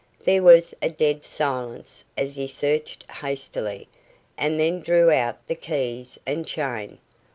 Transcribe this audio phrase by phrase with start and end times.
[0.25, 3.87] There was a dead silence as he searched hastily,
[4.35, 6.97] and then drew out the keys and chain.